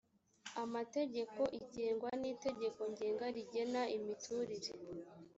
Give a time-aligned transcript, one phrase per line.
[0.63, 4.71] amategeko igengwa n itegeko ngenga rigena imiturire